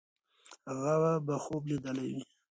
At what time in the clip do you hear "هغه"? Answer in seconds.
0.83-1.11